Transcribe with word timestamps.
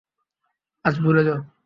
আজ 0.85 0.95
ভুলে 1.03 1.21
যাও। 1.23 1.39